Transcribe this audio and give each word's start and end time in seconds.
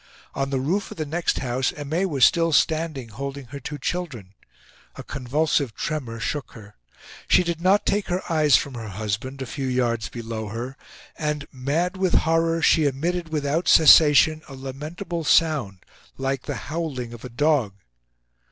On 0.33 0.49
the 0.49 0.59
roof 0.59 0.89
of 0.89 0.97
the 0.97 1.05
next 1.05 1.37
house 1.37 1.71
Aimee 1.77 2.07
was 2.07 2.25
still 2.25 2.51
standing, 2.51 3.09
holding 3.09 3.45
her 3.53 3.59
two 3.59 3.77
children. 3.77 4.33
A 4.95 5.03
convulsive 5.03 5.75
tremor 5.75 6.19
shook 6.19 6.53
her. 6.53 6.73
She 7.27 7.43
did 7.43 7.61
not 7.61 7.85
take 7.85 8.07
her 8.07 8.23
eyes 8.27 8.55
from 8.55 8.73
her 8.73 8.87
husband, 8.87 9.43
a 9.43 9.45
few 9.45 9.67
yards 9.67 10.09
below 10.09 10.47
her. 10.47 10.75
And, 11.19 11.45
mad 11.51 11.97
with 11.97 12.15
horror, 12.15 12.63
she 12.63 12.87
emitted 12.87 13.29
without 13.29 13.67
cessation 13.67 14.41
a 14.49 14.55
lamentable 14.55 15.23
sound 15.23 15.85
like 16.17 16.47
the 16.47 16.55
howling 16.71 17.13
of 17.13 17.23
a 17.23 17.29
dog. 17.29 17.73